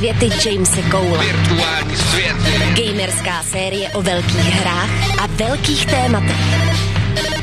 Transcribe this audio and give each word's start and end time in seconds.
světy 0.00 0.30
Jamese 0.48 0.82
Cole. 0.90 1.24
Virtuální 1.24 1.96
světy. 1.96 2.82
Gamerská 2.82 3.42
série 3.42 3.90
o 3.90 4.02
velkých 4.02 4.54
hrách 4.54 4.90
a 5.18 5.26
velkých 5.26 5.86
tématech. 5.86 6.36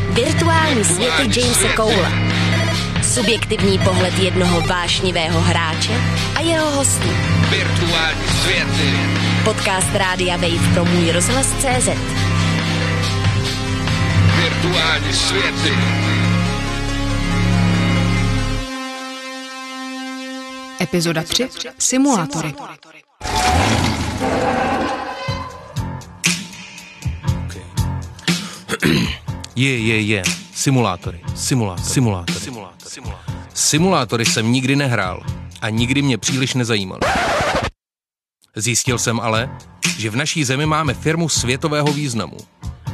Virtuální 0.09 0.83
světy 0.83 1.39
Jamese 1.39 1.67
Cole. 1.75 2.11
Subjektivní 3.03 3.79
pohled 3.79 4.19
jednoho 4.19 4.61
vášnivého 4.61 5.41
hráče 5.41 5.93
a 6.35 6.41
jeho 6.41 6.71
hostů. 6.71 7.09
Virtuální 7.49 8.27
světy. 8.43 8.91
Podcast 9.43 9.95
Rádia 9.95 10.37
Wave 10.37 10.73
pro 10.73 10.85
můj 10.85 11.11
rozhlas 11.11 11.47
CZ. 11.47 11.89
Virtuální 14.41 15.13
světy. 15.13 15.73
Epizoda 20.79 21.23
3. 21.23 21.49
Simulátory. 21.77 22.53
Je, 29.55 29.79
je, 29.79 30.01
je. 30.01 30.23
Simulátory. 30.53 31.21
Simulátory. 31.35 31.89
Simulátory. 31.89 32.39
Simulátory. 32.39 33.37
Simulátory 33.53 34.25
jsem 34.25 34.51
nikdy 34.51 34.75
nehrál 34.75 35.23
a 35.61 35.69
nikdy 35.69 36.01
mě 36.01 36.17
příliš 36.17 36.53
nezajímaly. 36.53 37.01
Zjistil 38.55 38.97
jsem 38.97 39.19
ale, 39.19 39.57
že 39.97 40.09
v 40.09 40.15
naší 40.15 40.43
zemi 40.43 40.65
máme 40.65 40.93
firmu 40.93 41.29
světového 41.29 41.93
významu, 41.93 42.37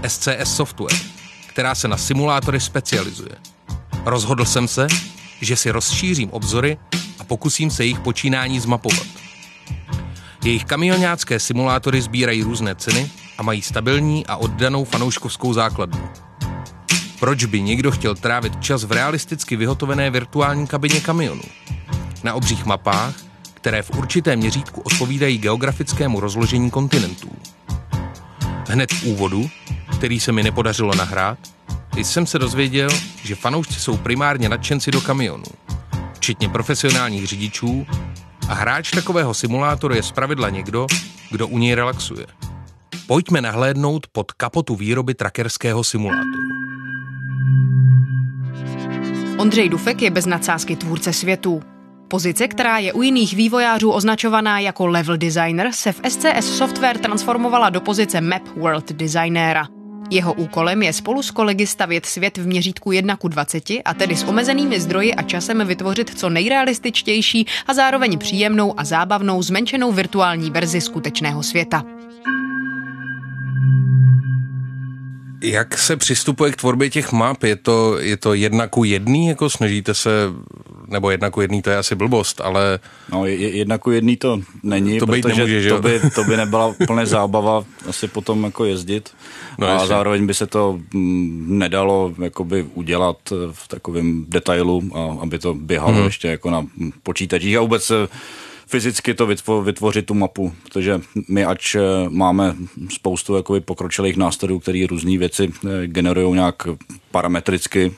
SCS 0.08 0.56
Software, 0.56 1.00
která 1.48 1.76
se 1.76 1.88
na 1.88 1.98
simulátory 1.98 2.60
specializuje. 2.60 3.36
Rozhodl 4.06 4.46
jsem 4.46 4.68
se, 4.68 4.88
že 5.42 5.56
si 5.56 5.72
rozšířím 5.72 6.30
obzory 6.30 6.78
a 7.20 7.24
pokusím 7.24 7.72
se 7.72 7.84
jejich 7.84 8.00
počínání 8.00 8.60
zmapovat. 8.60 9.08
Jejich 10.44 10.66
kamionácké 10.66 11.40
simulátory 11.40 12.02
sbírají 12.02 12.44
různé 12.44 12.76
ceny 12.76 13.12
a 13.38 13.44
mají 13.44 13.62
stabilní 13.62 14.26
a 14.26 14.36
oddanou 14.36 14.84
fanouškovskou 14.84 15.54
základnu. 15.54 16.10
Proč 17.20 17.46
by 17.46 17.62
někdo 17.62 17.92
chtěl 17.92 18.16
trávit 18.16 18.64
čas 18.64 18.84
v 18.84 18.92
realisticky 18.92 19.56
vyhotovené 19.56 20.10
virtuální 20.10 20.68
kabině 20.68 21.02
kamionu? 21.02 21.42
Na 22.24 22.34
obřích 22.34 22.66
mapách, 22.66 23.16
které 23.54 23.82
v 23.82 23.92
určitém 23.98 24.40
měřítku 24.40 24.82
odpovídají 24.82 25.38
geografickému 25.38 26.20
rozložení 26.20 26.72
kontinentů. 26.72 27.30
Hned 28.70 28.94
v 28.94 29.04
úvodu, 29.04 29.50
který 29.98 30.20
se 30.20 30.32
mi 30.32 30.44
nepodařilo 30.44 30.96
nahrát, 30.96 31.38
jsem 31.98 32.26
se 32.26 32.40
dozvěděl, 32.40 32.90
že 33.24 33.36
fanoušci 33.36 33.80
jsou 33.80 33.98
primárně 33.98 34.50
nadšenci 34.50 34.92
do 34.92 35.02
kamionů, 35.02 35.44
včetně 36.24 36.50
profesionálních 36.50 37.28
řidičů 37.28 37.88
a 38.50 38.54
hráč 38.54 38.92
takového 38.92 39.34
simulátoru 39.34 39.94
je 39.94 40.04
zpravidla 40.04 40.50
někdo, 40.50 40.88
kdo 41.32 41.48
u 41.48 41.58
něj 41.58 41.76
relaxuje. 41.76 42.26
Pojďme 43.08 43.42
nahlédnout 43.42 44.08
pod 44.12 44.32
kapotu 44.32 44.76
výroby 44.76 45.14
trackerského 45.14 45.84
simulátoru. 45.84 46.44
Ondřej 49.38 49.70
Dufek 49.70 50.02
je 50.02 50.12
bez 50.12 50.26
nadsázky 50.26 50.76
tvůrce 50.76 51.14
světů. 51.14 51.62
Pozice, 52.08 52.48
která 52.48 52.78
je 52.78 52.94
u 52.94 53.02
jiných 53.02 53.36
vývojářů 53.36 53.92
označovaná 53.92 54.60
jako 54.60 54.88
level 54.88 55.18
designer, 55.18 55.72
se 55.72 55.92
v 55.92 56.02
SCS 56.10 56.58
Software 56.58 56.98
transformovala 56.98 57.70
do 57.70 57.82
pozice 57.82 58.22
Map 58.22 58.48
World 58.58 58.92
Designera. 58.92 59.83
Jeho 60.10 60.34
úkolem 60.34 60.84
je 60.84 60.94
spolu 60.94 61.24
s 61.24 61.32
kolegy 61.32 61.68
stavět 61.68 62.06
svět 62.06 62.38
v 62.38 62.48
měřítku 62.48 62.92
1 62.92 63.16
ku 63.16 63.28
20 63.28 63.64
a 63.86 63.94
tedy 63.94 64.16
s 64.16 64.24
omezenými 64.24 64.80
zdroji 64.80 65.14
a 65.14 65.22
časem 65.22 65.68
vytvořit 65.68 66.20
co 66.20 66.30
nejrealističtější 66.30 67.48
a 67.68 67.74
zároveň 67.74 68.18
příjemnou 68.18 68.80
a 68.80 68.84
zábavnou 68.84 69.44
zmenšenou 69.44 69.92
virtuální 69.92 70.52
verzi 70.52 70.82
skutečného 70.82 71.44
světa. 71.44 71.84
Jak 75.44 75.78
se 75.78 75.98
přistupuje 75.98 76.52
k 76.52 76.56
tvorbě 76.56 76.90
těch 76.90 77.12
map? 77.12 77.44
Je 77.44 77.56
to, 77.56 78.00
je 78.00 78.18
to 78.18 78.34
jedna 78.34 78.68
ku 78.68 78.84
jedný, 78.84 79.28
jako 79.28 79.50
snažíte 79.50 79.94
se, 79.94 80.10
nebo 80.88 81.12
jedna 81.12 81.30
ku 81.30 81.42
jedný, 81.42 81.62
to 81.62 81.70
je 81.70 81.78
asi 81.78 81.96
blbost, 81.96 82.42
ale... 82.42 82.80
No, 83.12 83.26
jedna 83.26 83.78
ku 83.78 83.92
jedný 83.92 84.18
to 84.18 84.42
není, 84.64 85.00
to 85.00 85.06
protože 85.06 85.36
nemůže, 85.36 85.62
že 85.62 85.70
to, 85.70 85.82
by, 85.82 86.02
to 86.16 86.24
by 86.24 86.38
nebyla 86.38 86.68
úplně 86.68 87.06
zábava 87.06 87.64
asi 87.90 88.08
potom 88.08 88.44
jako 88.44 88.66
jezdit. 88.66 89.10
No, 89.58 89.68
a 89.68 89.70
jasně. 89.70 89.88
zároveň 89.88 90.28
by 90.28 90.34
se 90.34 90.48
to 90.48 90.80
mm, 90.94 91.60
nedalo 91.60 92.14
jakoby 92.22 92.66
udělat 92.74 93.18
v 93.52 93.68
takovém 93.68 94.26
detailu, 94.28 94.84
a 94.94 95.18
aby 95.22 95.40
to 95.40 95.54
běhalo 95.54 95.94
hmm. 95.94 96.06
ještě 96.06 96.28
jako 96.28 96.52
na 96.52 96.66
počítačích 97.04 97.58
a 97.58 97.62
vůbec 97.62 97.92
fyzicky 98.74 99.14
to 99.14 99.28
vytvořit 99.62 100.06
tu 100.06 100.14
mapu, 100.14 100.54
protože 100.64 101.02
my 101.30 101.46
ač 101.46 101.76
eh, 101.76 101.82
máme 102.10 102.56
spoustu 102.90 103.36
jakoby 103.36 103.62
pokročilých 103.62 104.18
nástrojů, 104.18 104.60
které 104.60 104.86
různé 104.90 105.18
věci 105.18 105.50
eh, 105.54 105.88
generují 105.88 106.34
nějak 106.34 106.68
parametricky, 107.12 107.94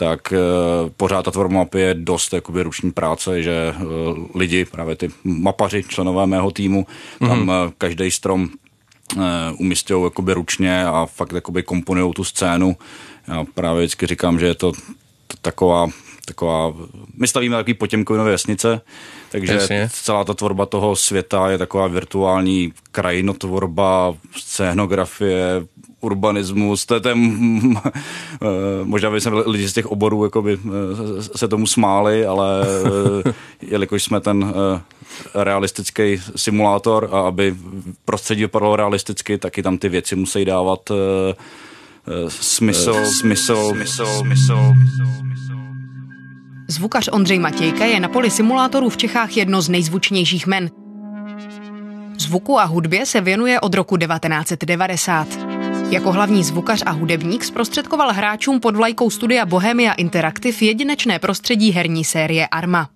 tak 0.00 0.32
uh, 0.32 0.90
pořád 0.96 1.22
ta 1.22 1.30
tvorba 1.30 1.54
mapy 1.54 1.80
je 1.80 1.94
dost 1.94 2.32
jakoby 2.32 2.62
ruční 2.62 2.92
práce, 2.92 3.42
že 3.42 3.74
uh, 3.76 4.26
lidi, 4.34 4.64
právě 4.64 4.96
ty 4.96 5.10
mapaři, 5.24 5.84
členové 5.88 6.26
mého 6.26 6.50
týmu, 6.50 6.86
mm-hmm. 7.20 7.28
tam 7.28 7.48
uh, 7.48 7.54
každý 7.78 8.10
strom 8.10 8.48
umístějí 9.58 10.04
jakoby 10.04 10.32
ručně 10.32 10.84
a 10.84 11.06
fakt 11.06 11.32
jakoby 11.32 11.62
komponují 11.62 12.12
tu 12.12 12.24
scénu. 12.24 12.76
Já 13.28 13.44
právě 13.54 13.82
vždycky 13.82 14.06
říkám, 14.06 14.38
že 14.38 14.46
je 14.46 14.54
to 14.54 14.72
taková 15.42 15.88
taková, 16.24 16.72
my 17.16 17.28
stavíme 17.28 17.56
takový 17.56 17.74
potěmkovinové 17.74 18.30
vesnice, 18.30 18.80
takže 19.30 19.52
Jasně. 19.52 19.88
celá 19.92 20.24
ta 20.24 20.34
tvorba 20.34 20.66
toho 20.66 20.96
světa 20.96 21.50
je 21.50 21.58
taková 21.58 21.86
virtuální 21.86 22.72
krajinotvorba, 22.92 24.14
scénografie, 24.36 25.66
urbanismus, 26.00 26.86
to 26.86 26.94
je 26.94 27.00
ten, 27.00 27.18
možná 28.84 29.10
by 29.10 29.20
se 29.20 29.30
lidi 29.46 29.68
z 29.68 29.72
těch 29.72 29.86
oborů 29.86 30.24
jakoby, 30.24 30.58
se 31.36 31.48
tomu 31.48 31.66
smáli, 31.66 32.26
ale 32.26 32.66
jelikož 33.62 34.02
jsme 34.02 34.20
ten 34.20 34.54
realistický 35.34 36.20
simulátor 36.36 37.08
a 37.12 37.20
aby 37.20 37.56
prostředí 38.04 38.42
vypadalo 38.42 38.76
realisticky, 38.76 39.38
taky 39.38 39.62
tam 39.62 39.78
ty 39.78 39.88
věci 39.88 40.16
musí 40.16 40.44
dávat 40.44 40.80
smysl, 42.28 42.94
smysl, 43.04 43.72
smysl, 43.74 43.74
smysl, 43.74 44.74
smysl. 45.18 45.50
Zvukař 46.70 47.08
Ondřej 47.12 47.38
Matějka 47.38 47.84
je 47.84 48.00
na 48.00 48.08
poli 48.08 48.30
simulátorů 48.30 48.88
v 48.88 48.96
Čechách 48.96 49.36
jedno 49.36 49.62
z 49.62 49.68
nejzvučnějších 49.68 50.46
men. 50.46 50.70
Zvuku 52.18 52.60
a 52.60 52.64
hudbě 52.64 53.06
se 53.06 53.20
věnuje 53.20 53.60
od 53.60 53.74
roku 53.74 53.96
1990. 53.96 55.49
Jako 55.90 56.12
hlavní 56.12 56.44
zvukař 56.44 56.82
a 56.86 56.90
hudebník 56.90 57.44
zprostředkoval 57.44 58.12
hráčům 58.12 58.60
pod 58.60 58.76
vlajkou 58.76 59.10
studia 59.10 59.46
Bohemia 59.46 59.92
Interactive 59.92 60.56
jedinečné 60.60 61.18
prostředí 61.18 61.70
herní 61.70 62.04
série 62.04 62.46
Arma. 62.46 62.88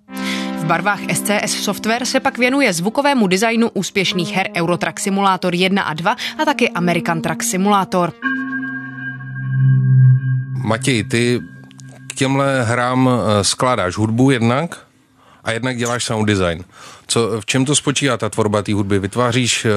V 0.59 0.65
barvách 0.65 1.01
SCS 1.13 1.65
Software 1.65 2.05
se 2.05 2.21
pak 2.21 2.39
věnuje 2.39 2.73
zvukovému 2.73 3.27
designu 3.27 3.71
úspěšných 3.71 4.33
her 4.33 4.49
Eurotrack 4.57 5.01
Simulator 5.01 5.55
1 5.55 5.83
a 5.83 5.95
2 5.95 6.17
a 6.43 6.45
taky 6.45 6.71
American 6.71 7.23
Truck 7.23 7.43
Simulator. 7.43 8.13
Matěj, 10.65 11.05
ty 11.05 11.41
těmhle 12.15 12.65
hrám 12.65 13.11
eh, 13.11 13.45
skládáš 13.45 13.97
hudbu 13.97 14.31
jednak 14.31 14.87
a 15.45 15.53
jednak 15.53 15.77
děláš 15.77 16.05
sound 16.05 16.29
design. 16.29 16.65
Co, 17.07 17.41
v 17.41 17.47
čem 17.47 17.65
to 17.65 17.77
spočívá 17.77 18.17
ta 18.17 18.29
tvorba 18.29 18.63
té 18.63 18.75
hudby? 18.75 18.99
Vytváříš 18.99 19.65
eh, 19.65 19.71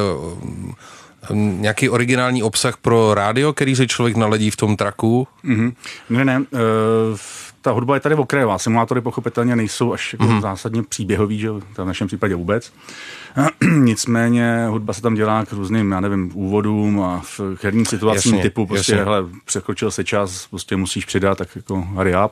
nějaký 1.33 1.89
originální 1.89 2.43
obsah 2.43 2.77
pro 2.77 3.13
rádio, 3.13 3.53
který 3.53 3.75
se 3.75 3.87
člověk 3.87 4.17
naledí 4.17 4.51
v 4.51 4.55
tom 4.55 4.77
traku? 4.77 5.27
Mm-hmm. 5.45 5.73
Ne, 6.09 6.25
ne. 6.25 6.39
Uh, 6.39 7.17
ta 7.61 7.71
hudba 7.71 7.93
je 7.93 7.99
tady 7.99 8.15
okrajová. 8.15 8.57
Simulátory 8.57 9.01
pochopitelně 9.01 9.55
nejsou 9.55 9.93
až 9.93 10.13
jako 10.13 10.25
mm-hmm. 10.25 10.41
zásadně 10.41 10.83
příběhový, 10.83 11.39
že 11.39 11.49
v 11.51 11.85
našem 11.85 12.07
případě 12.07 12.35
vůbec. 12.35 12.73
Nicméně 13.77 14.65
hudba 14.69 14.93
se 14.93 15.01
tam 15.01 15.15
dělá 15.15 15.45
k 15.45 15.53
různým, 15.53 15.91
já 15.91 15.99
nevím, 15.99 16.31
úvodům 16.33 17.01
a 17.01 17.21
v 17.23 17.63
herním 17.63 17.85
situacím 17.85 18.33
jasně, 18.33 18.41
typu, 18.41 18.65
prostě, 18.65 18.91
jasně. 18.91 19.03
hele, 19.03 19.25
překročil 19.45 19.91
se 19.91 20.03
čas, 20.03 20.47
prostě 20.47 20.75
musíš 20.75 21.05
přidat, 21.05 21.37
tak 21.37 21.55
jako 21.55 21.81
hurry 21.81 22.13
up. 22.25 22.31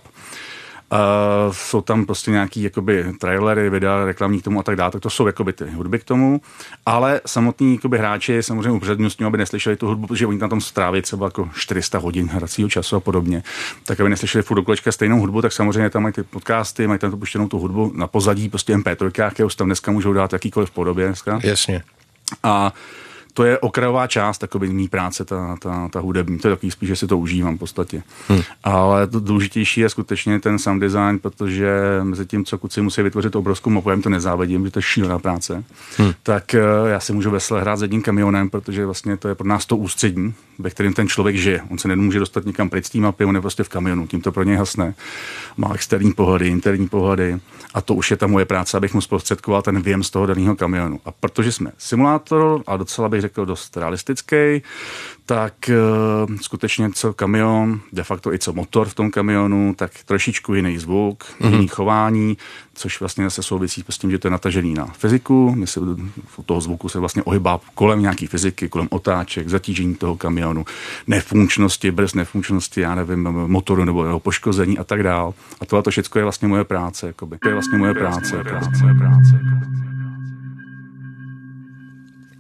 Uh, 0.92 1.54
jsou 1.54 1.82
tam 1.82 2.06
prostě 2.06 2.32
nějaký 2.32 2.64
jakoby 2.64 3.06
trailery, 3.20 3.70
videa, 3.70 4.06
reklamní 4.06 4.42
k 4.42 4.44
tomu 4.44 4.60
a 4.60 4.64
tak 4.64 4.76
dále, 4.76 4.92
tak 4.92 5.02
to 5.02 5.10
jsou 5.10 5.28
jakoby 5.28 5.54
ty 5.54 5.66
hudby 5.72 6.00
k 6.00 6.04
tomu, 6.04 6.42
ale 6.86 7.22
samotní 7.26 7.76
jakoby 7.76 7.98
hráči 7.98 8.44
samozřejmě 8.44 8.72
upřednostňují, 8.72 9.28
aby 9.28 9.38
neslyšeli 9.38 9.76
tu 9.76 9.88
hudbu, 9.88 10.08
protože 10.08 10.28
oni 10.28 10.38
na 10.38 10.48
tom 10.48 10.62
stráví 10.62 11.02
třeba 11.02 11.28
jako 11.28 11.50
400 11.56 11.98
hodin 11.98 12.28
hracího 12.28 12.70
času 12.70 12.96
a 12.96 13.00
podobně. 13.00 13.44
Tak 13.86 14.00
aby 14.00 14.10
neslyšeli 14.10 14.42
furt 14.42 14.58
do 14.58 14.64
kolečka 14.64 14.92
stejnou 14.92 15.20
hudbu, 15.20 15.42
tak 15.42 15.52
samozřejmě 15.52 15.90
tam 15.90 16.04
mají 16.04 16.14
ty 16.14 16.24
podcasty, 16.24 16.88
mají 16.88 17.00
tam 17.00 17.12
to 17.12 17.18
puštěnou 17.18 17.48
tu 17.48 17.60
hudbu 17.60 17.92
na 17.96 18.08
pozadí, 18.08 18.50
prostě 18.50 18.76
MP3, 18.76 19.32
kterou 19.32 19.50
tam 19.50 19.68
dneska 19.68 19.92
můžou 19.92 20.14
dát 20.14 20.34
jakýkoliv 20.34 20.72
podobě 20.72 21.08
dneska. 21.08 21.40
Jasně. 21.44 21.84
A 22.44 22.74
to 23.36 23.44
je 23.44 23.60
okrajová 23.60 24.08
část 24.08 24.38
takový 24.38 24.74
mý 24.74 24.88
práce, 24.88 25.26
ta, 25.26 25.58
ta, 25.62 25.88
ta 25.88 26.00
hudební. 26.00 26.40
To 26.40 26.48
je 26.48 26.56
takový 26.56 26.72
spíš, 26.72 26.90
že 26.90 26.96
si 26.96 27.08
to 27.08 27.18
užívám 27.18 27.56
v 27.56 27.60
podstatě. 27.60 28.04
Hmm. 28.28 28.42
Ale 28.64 29.08
to 29.08 29.20
důležitější 29.20 29.82
je 29.82 29.90
skutečně 29.90 30.40
ten 30.40 30.60
sound 30.60 30.82
design, 30.82 31.20
protože 31.20 31.70
mezi 32.04 32.26
tím, 32.26 32.46
co 32.46 32.58
kuci 32.58 32.82
musí 32.82 33.02
vytvořit 33.02 33.36
obrovskou 33.36 33.70
mapu, 33.70 33.90
já 33.90 33.94
jim 33.94 34.02
to 34.02 34.10
nezávidím, 34.10 34.66
že 34.66 34.72
to 34.72 34.80
je 34.80 34.84
šílená 34.84 35.20
práce, 35.20 35.64
hmm. 35.98 36.12
tak 36.24 36.56
uh, 36.56 36.90
já 36.90 37.00
si 37.00 37.14
můžu 37.14 37.32
vesele 37.32 37.62
hrát 37.62 37.80
s 37.80 37.82
jedním 37.82 38.02
kamionem, 38.02 38.50
protože 38.50 38.86
vlastně 38.86 39.18
to 39.18 39.28
je 39.28 39.36
pro 39.36 39.48
nás 39.48 39.66
to 39.66 39.78
ústřední, 39.78 40.34
ve 40.60 40.70
kterém 40.70 40.94
ten 40.94 41.08
člověk 41.08 41.36
žije. 41.36 41.62
On 41.70 41.78
se 41.78 41.88
nemůže 41.88 42.20
dostat 42.20 42.46
nikam 42.46 42.70
pryč 42.70 42.86
z 42.86 42.90
té 42.90 42.98
mapy, 42.98 43.26
on 43.26 43.36
je 43.36 43.42
prostě 43.42 43.64
v 43.64 43.70
kamionu, 43.70 44.08
tím 44.08 44.22
to 44.22 44.32
pro 44.32 44.44
něj 44.44 44.56
hasne. 44.56 44.94
Má 45.58 45.74
externí 45.74 46.14
pohledy, 46.14 46.48
interní 46.48 46.88
pohledy 46.88 47.40
a 47.74 47.82
to 47.82 47.94
už 47.94 48.12
je 48.12 48.18
ta 48.18 48.28
moje 48.28 48.46
práce, 48.46 48.78
abych 48.78 48.94
mu 48.94 49.02
zprostředkoval 49.02 49.62
ten 49.62 49.82
věm 49.82 50.04
z 50.04 50.10
toho 50.10 50.26
daného 50.26 50.56
kamionu. 50.56 51.00
A 51.06 51.12
protože 51.12 51.52
jsme 51.52 51.72
simulátor 51.78 52.64
a 52.68 52.78
docela 52.78 53.10
bych 53.10 53.25
řekl 53.26 53.46
dost 53.46 53.78
realistický, 53.78 54.62
tak 55.26 55.54
uh, 55.70 56.36
skutečně 56.42 56.90
co 56.94 57.14
kamion, 57.14 57.80
de 57.94 58.04
facto 58.04 58.34
i 58.34 58.40
co 58.40 58.54
motor 58.54 58.88
v 58.88 58.94
tom 58.94 59.12
kamionu, 59.12 59.74
tak 59.78 59.92
trošičku 60.06 60.54
jiný 60.54 60.78
zvuk, 60.78 61.24
mm-hmm. 61.24 61.52
jiný 61.52 61.68
chování, 61.68 62.38
což 62.74 63.00
vlastně 63.00 63.24
zase 63.24 63.44
souvisí 63.44 63.84
s 63.90 63.98
tím, 63.98 64.12
že 64.12 64.20
to 64.20 64.28
je 64.28 64.32
natažený 64.32 64.74
na 64.74 64.86
fyziku. 64.86 65.56
My 65.56 65.68
se 65.68 65.80
toho 66.46 66.62
zvuku 66.62 66.90
se 66.90 67.00
vlastně 67.00 67.24
ohybá 67.24 67.60
kolem 67.76 68.02
nějaký 68.02 68.28
fyziky, 68.28 68.70
kolem 68.70 68.88
otáček, 68.92 69.50
zatížení 69.50 69.96
toho 69.96 70.18
kamionu, 70.18 70.66
nefunkčnosti, 71.08 71.92
bez 71.92 72.14
nefunkčnosti, 72.14 72.82
já 72.82 72.96
nevím, 72.96 73.24
motoru 73.24 73.86
nebo 73.86 74.06
jeho 74.06 74.20
poškození 74.20 74.78
a 74.78 74.84
tak 74.84 75.04
dál. 75.04 75.34
A 75.62 75.66
tohle 75.66 75.84
to 75.84 75.90
všechno 75.90 76.20
je 76.20 76.24
vlastně 76.24 76.48
moje 76.48 76.64
práce. 76.64 77.08
Jakoby. 77.08 77.38
To 77.38 77.48
je 77.48 77.54
vlastně 77.54 77.78
moje 77.78 77.94
práce. 77.94 78.44
práce, 78.44 78.44
práce, 78.44 78.96
práce. 79.00 79.95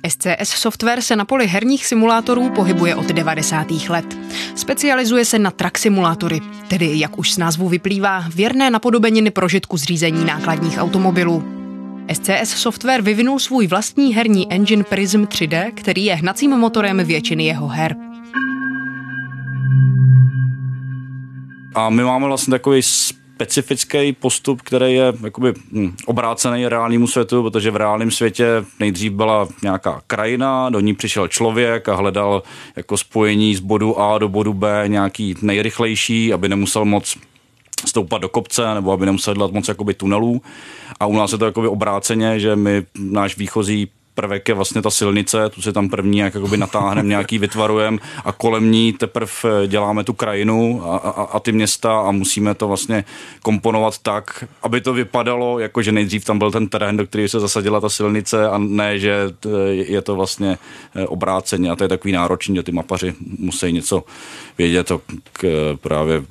SCS 0.09 0.49
Software 0.49 1.01
se 1.01 1.15
na 1.15 1.25
poli 1.25 1.47
herních 1.47 1.85
simulátorů 1.85 2.49
pohybuje 2.49 2.95
od 2.95 3.05
90. 3.05 3.67
let. 3.89 4.17
Specializuje 4.55 5.25
se 5.25 5.39
na 5.39 5.51
track 5.51 5.77
simulátory, 5.77 6.41
tedy, 6.67 6.99
jak 6.99 7.17
už 7.17 7.33
z 7.33 7.37
názvu 7.37 7.69
vyplývá, 7.69 8.25
věrné 8.35 8.69
napodobeniny 8.69 9.31
prožitku 9.31 9.77
zřízení 9.77 10.25
nákladních 10.25 10.77
automobilů. 10.77 11.43
SCS 12.13 12.49
Software 12.49 13.01
vyvinul 13.01 13.39
svůj 13.39 13.67
vlastní 13.67 14.13
herní 14.15 14.51
engine 14.51 14.83
Prism 14.83 15.23
3D, 15.23 15.71
který 15.75 16.05
je 16.05 16.15
hnacím 16.15 16.51
motorem 16.51 16.97
většiny 16.97 17.45
jeho 17.45 17.67
her. 17.67 17.95
A 21.75 21.89
my 21.89 22.03
máme 22.03 22.27
vlastně 22.27 22.51
takový 22.51 22.81
specifický 23.35 24.13
postup, 24.13 24.61
který 24.61 24.93
je 24.93 25.13
jakoby 25.23 25.53
hm, 25.71 25.95
obrácený 26.05 26.67
reálnému 26.67 27.07
světu, 27.07 27.43
protože 27.43 27.71
v 27.71 27.75
reálném 27.75 28.11
světě 28.11 28.45
nejdřív 28.79 29.11
byla 29.11 29.47
nějaká 29.63 30.01
krajina, 30.07 30.69
do 30.69 30.79
ní 30.79 30.93
přišel 30.93 31.27
člověk 31.27 31.89
a 31.89 31.95
hledal 31.95 32.43
jako 32.75 32.97
spojení 32.97 33.55
z 33.55 33.59
bodu 33.59 33.99
A 33.99 34.17
do 34.17 34.29
bodu 34.29 34.53
B 34.53 34.83
nějaký 34.87 35.35
nejrychlejší, 35.41 36.33
aby 36.33 36.49
nemusel 36.49 36.85
moc 36.85 37.17
stoupat 37.85 38.21
do 38.21 38.29
kopce, 38.29 38.73
nebo 38.73 38.91
aby 38.91 39.05
nemusel 39.05 39.33
dělat 39.33 39.51
moc 39.51 39.67
jakoby 39.67 39.93
tunelů. 39.93 40.41
A 40.99 41.05
u 41.05 41.17
nás 41.17 41.31
je 41.31 41.37
to 41.37 41.45
jakoby 41.45 41.67
obráceně, 41.67 42.39
že 42.39 42.55
my 42.55 42.83
náš 42.99 43.37
výchozí 43.37 43.87
prvek 44.15 44.49
je 44.49 44.55
vlastně 44.55 44.81
ta 44.81 44.89
silnice, 44.89 45.49
tu 45.49 45.61
si 45.61 45.73
tam 45.73 45.89
první 45.89 46.17
jak 46.17 46.35
jakoby 46.35 46.57
natáhneme, 46.57 47.09
nějaký 47.09 47.37
vytvarujeme 47.37 47.97
a 48.25 48.31
kolem 48.31 48.71
ní 48.71 48.93
teprve 48.93 49.31
eh, 49.45 49.67
děláme 49.67 50.03
tu 50.03 50.13
krajinu 50.13 50.81
a, 50.85 50.97
a, 50.97 51.23
a 51.23 51.39
ty 51.39 51.51
města 51.51 51.99
a 51.99 52.11
musíme 52.11 52.55
to 52.55 52.67
vlastně 52.67 53.05
komponovat 53.41 53.97
tak, 53.97 54.43
aby 54.63 54.81
to 54.81 54.93
vypadalo, 54.93 55.59
jako 55.59 55.81
že 55.81 55.91
nejdřív 55.91 56.25
tam 56.25 56.39
byl 56.39 56.51
ten 56.51 56.67
terén, 56.67 56.97
do 56.97 57.07
kterého 57.07 57.29
se 57.29 57.39
zasadila 57.39 57.81
ta 57.81 57.89
silnice 57.89 58.49
a 58.49 58.57
ne, 58.57 58.99
že 58.99 59.15
je 59.71 60.01
to 60.01 60.15
vlastně 60.15 60.57
eh, 60.95 61.07
obráceně 61.07 61.71
a 61.71 61.75
to 61.75 61.83
je 61.83 61.87
takový 61.87 62.11
náročný, 62.11 62.55
že 62.55 62.63
ty 62.63 62.71
mapaři 62.71 63.13
musí 63.39 63.71
něco 63.71 64.03
vědět 64.57 64.91
k 65.33 65.73
právě 65.81 66.23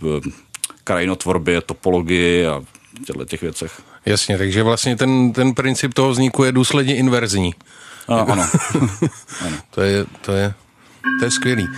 krajinotvorbě, 0.84 1.60
topologii 1.60 2.46
a 2.46 2.62
těchto 3.06 3.24
těch 3.24 3.42
věcech. 3.42 3.82
Jasně, 4.06 4.38
takže 4.38 4.62
vlastně 4.62 4.96
ten, 4.96 5.32
ten 5.32 5.54
princip 5.54 5.94
toho 5.94 6.10
vzniku 6.10 6.44
je 6.44 6.52
důsledně 6.52 6.96
inverzní. 6.96 7.54
A, 8.08 8.20
ano. 8.20 8.32
ano. 9.40 9.56
to, 9.70 9.80
je, 9.80 10.04
to, 10.20 10.32
je, 10.32 10.54
to 11.18 11.24
je 11.24 11.30
skvělý. 11.30 11.68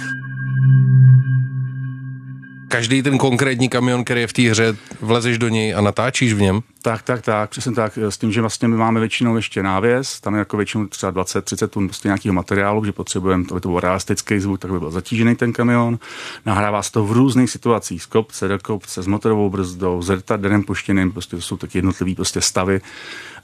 Každý 2.76 3.02
ten 3.02 3.18
konkrétní 3.18 3.68
kamion, 3.68 4.04
který 4.04 4.20
je 4.20 4.26
v 4.26 4.32
té 4.32 4.42
hře, 4.42 4.76
vlezeš 5.00 5.38
do 5.38 5.48
něj 5.48 5.74
a 5.74 5.80
natáčíš 5.80 6.32
v 6.32 6.40
něm? 6.40 6.60
Tak, 6.82 7.02
tak, 7.02 7.22
tak, 7.22 7.50
přesně 7.50 7.72
tak. 7.72 7.98
S 7.98 8.18
tím, 8.18 8.32
že 8.32 8.40
vlastně 8.40 8.68
my 8.68 8.76
máme 8.76 9.00
většinou 9.00 9.36
ještě 9.36 9.62
návěs, 9.62 10.20
tam 10.20 10.34
je 10.34 10.38
jako 10.38 10.56
většinou 10.56 10.86
třeba 10.86 11.12
20-30 11.12 11.68
tun 11.68 11.88
prostě 11.88 12.08
nějakého 12.08 12.32
materiálu, 12.32 12.84
že 12.84 12.92
potřebujeme, 12.92 13.44
aby 13.50 13.60
to 13.60 13.68
byl 13.68 13.80
realistický 13.80 14.40
zvuk, 14.40 14.60
tak 14.60 14.70
by 14.70 14.78
byl 14.78 14.90
zatížený 14.90 15.36
ten 15.36 15.52
kamion. 15.52 15.98
Nahrává 16.46 16.82
se 16.82 16.92
to 16.92 17.04
v 17.04 17.12
různých 17.12 17.50
situacích, 17.50 18.02
z 18.02 18.06
kopce 18.06 18.48
do 18.48 18.58
kopce, 18.58 19.02
s 19.02 19.06
motorovou 19.06 19.50
brzdou, 19.50 20.02
s 20.02 20.10
retarderem 20.10 20.62
puštěným, 20.62 21.12
prostě 21.12 21.36
to 21.36 21.42
jsou 21.42 21.56
taky 21.56 21.78
jednotlivý 21.78 22.14
prostě 22.14 22.40
stavy. 22.40 22.80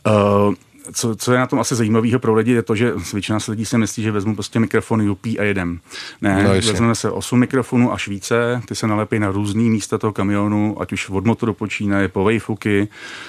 Uh, 0.07 0.55
co, 0.93 1.17
co 1.17 1.33
je 1.33 1.39
na 1.39 1.47
tom 1.47 1.61
asi 1.61 1.75
zajímavého 1.75 2.19
pro 2.19 2.35
lidi, 2.35 2.53
je 2.53 2.63
to, 2.63 2.75
že 2.77 2.93
většina 3.13 3.39
lidí 3.49 3.65
si 3.65 3.79
myslí, 3.79 4.03
že 4.03 4.13
vezmu 4.13 4.35
prostě 4.35 4.61
mikrofon 4.61 5.11
UP 5.11 5.27
a 5.39 5.43
jedem. 5.43 5.81
Ne, 6.21 6.45
no, 6.45 6.51
vezmeme 6.51 6.95
se 6.95 7.11
8 7.11 7.41
mikrofonů 7.41 7.93
až 7.93 8.09
více, 8.09 8.63
ty 8.69 8.75
se 8.75 8.87
nalepí 8.87 9.19
na 9.19 9.31
různý 9.31 9.71
místa 9.71 9.99
toho 9.99 10.13
kamionu, 10.13 10.77
ať 10.81 10.93
už 10.93 11.09
od 11.09 11.25
motoru 11.25 11.55
počínaje 11.55 12.09
po 12.09 12.25
vejfuky, 12.25 12.89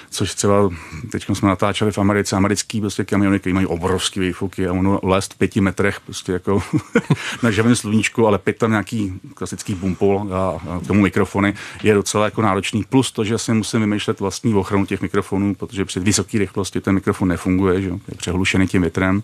což 0.09 0.33
třeba 0.33 0.69
teď 1.11 1.25
jsme 1.33 1.49
natáčeli 1.49 1.91
v 1.91 1.97
Americe, 1.97 2.35
americký 2.35 2.81
prostě 2.81 3.03
kamiony, 3.03 3.39
které 3.39 3.53
mají 3.53 3.67
obrovský 3.67 4.19
vejfuky 4.19 4.67
a 4.67 4.73
ono 4.73 4.99
lézt 5.03 5.33
v 5.33 5.37
pěti 5.37 5.61
metrech 5.61 5.99
prostě 5.99 6.31
jako 6.31 6.63
na 7.43 7.51
živém 7.51 7.75
sluníčku, 7.75 8.27
ale 8.27 8.37
pět 8.37 8.57
tam 8.57 8.71
nějaký 8.71 9.13
klasický 9.33 9.75
bumpol 9.75 10.27
a, 10.33 10.61
a 10.69 10.79
tomu 10.87 11.01
mikrofony 11.01 11.53
je 11.83 11.93
docela 11.93 12.25
jako 12.25 12.41
náročný. 12.41 12.83
Plus 12.89 13.11
to, 13.11 13.23
že 13.23 13.37
si 13.37 13.53
musím 13.53 13.79
vymýšlet 13.79 14.19
vlastní 14.19 14.53
ochranu 14.53 14.85
těch 14.85 15.01
mikrofonů, 15.01 15.55
protože 15.55 15.85
při 15.85 15.99
vysoké 15.99 16.37
rychlosti 16.37 16.81
ten 16.81 16.95
mikrofon 16.95 17.27
nefunguje, 17.27 17.42
že? 17.79 17.89
je 17.89 18.17
přehlušený 18.17 18.67
tím 18.67 18.81
větrem. 18.81 19.23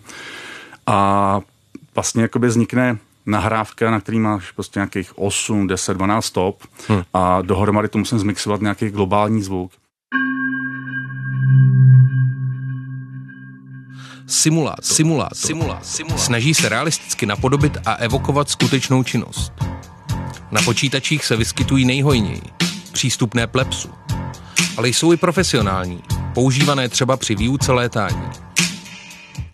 A 0.86 1.40
vlastně 1.94 2.22
jakoby 2.22 2.48
vznikne 2.48 2.98
nahrávka, 3.26 3.90
na 3.90 4.00
který 4.00 4.18
máš 4.18 4.50
prostě 4.50 4.80
nějakých 4.80 5.18
8, 5.18 5.66
10, 5.66 5.94
12 5.94 6.24
stop 6.24 6.62
hmm. 6.88 7.02
a 7.14 7.42
dohromady 7.42 7.88
to 7.88 7.98
musím 7.98 8.18
zmixovat 8.18 8.60
nějaký 8.60 8.88
globální 8.90 9.42
zvuk. 9.42 9.72
Simulátor. 14.26 14.84
Simulátor. 14.84 15.36
Simulátor. 15.36 15.84
Simulátor. 15.84 16.24
Snaží 16.24 16.54
se 16.54 16.68
realisticky 16.68 17.26
napodobit 17.26 17.78
a 17.86 17.94
evokovat 17.94 18.50
skutečnou 18.50 19.02
činnost. 19.02 19.52
Na 20.50 20.62
počítačích 20.62 21.24
se 21.24 21.36
vyskytují 21.36 21.84
nejhojněji, 21.84 22.42
přístupné 22.92 23.46
plepsu, 23.46 23.90
ale 24.76 24.88
jsou 24.88 25.12
i 25.12 25.16
profesionální, 25.16 26.02
používané 26.34 26.88
třeba 26.88 27.16
při 27.16 27.34
výuce 27.34 27.72
létání. 27.72 28.28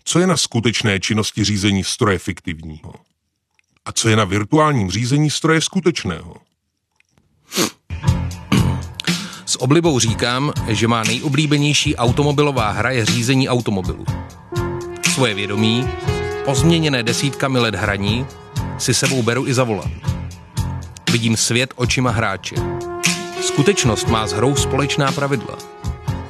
Co 0.03 0.19
je 0.19 0.27
na 0.27 0.37
skutečné 0.37 0.99
činnosti 0.99 1.43
řízení 1.43 1.83
stroje 1.83 2.19
fiktivního? 2.19 2.93
A 3.85 3.91
co 3.91 4.09
je 4.09 4.15
na 4.15 4.25
virtuálním 4.25 4.91
řízení 4.91 5.29
stroje 5.29 5.61
skutečného? 5.61 6.35
S 9.45 9.61
oblibou 9.61 9.99
říkám, 9.99 10.53
že 10.67 10.87
má 10.87 11.03
nejoblíbenější 11.03 11.95
automobilová 11.95 12.71
hra 12.71 12.89
je 12.89 13.05
řízení 13.05 13.49
automobilu. 13.49 14.05
Svoje 15.13 15.33
vědomí, 15.33 15.87
pozměněné 16.45 17.03
desítkami 17.03 17.59
let 17.59 17.75
hraní, 17.75 18.25
si 18.77 18.93
sebou 18.93 19.23
beru 19.23 19.47
i 19.47 19.53
za 19.53 19.63
volant. 19.63 20.07
Vidím 21.11 21.37
svět 21.37 21.73
očima 21.75 22.11
hráče. 22.11 22.55
Skutečnost 23.41 24.07
má 24.07 24.27
s 24.27 24.31
hrou 24.31 24.55
společná 24.55 25.11
pravidla– 25.11 25.57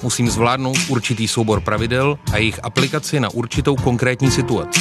musím 0.04 0.30
zvládnout 0.30 0.78
určitý 0.88 1.28
soubor 1.28 1.62
pravidel 1.62 2.20
a 2.34 2.38
jejich 2.38 2.60
aplikaci 2.64 3.20
na 3.20 3.30
určitou 3.30 3.76
konkrétní 3.76 4.32
situaci. 4.32 4.80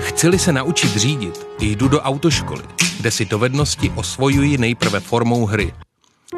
Chci-li 0.00 0.38
se 0.38 0.52
naučit 0.52 0.96
řídit, 0.96 1.46
jdu 1.60 1.88
do 1.88 2.00
autoškoly, 2.00 2.62
kde 3.00 3.10
si 3.10 3.24
dovednosti 3.24 3.92
osvojuji 3.94 4.58
nejprve 4.58 5.00
formou 5.00 5.46
hry. 5.46 5.74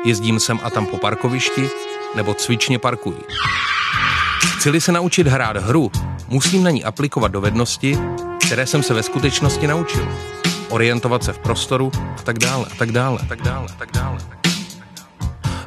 Jezdím 0.05 0.41
sem 0.41 0.61
a 0.63 0.71
tam 0.71 0.87
po 0.87 0.99
parkovišti 0.99 1.69
nebo 2.17 2.35
cvičně 2.35 2.79
parkuji. 2.79 3.21
Chci-li 4.57 4.81
se 4.81 4.93
naučit 4.93 5.27
hrát 5.27 5.57
hru, 5.57 5.91
musím 6.29 6.63
na 6.63 6.71
ní 6.71 6.85
aplikovat 6.85 7.33
dovednosti, 7.33 7.99
které 8.47 8.67
jsem 8.67 8.83
se 8.83 8.95
ve 8.95 9.03
skutečnosti 9.03 9.67
naučil. 9.67 10.09
Orientovat 10.69 11.25
se 11.25 11.33
v 11.33 11.39
prostoru 11.39 11.93
a 12.19 12.23
tak 12.23 12.39
dále, 12.39 12.67
a 12.73 12.75
tak 12.75 12.93
dále, 12.93 13.19
a 13.23 13.27
tak 13.27 13.43
dále, 13.43 13.67
a 13.71 13.75
tak 13.79 13.93
dále. 13.93 14.19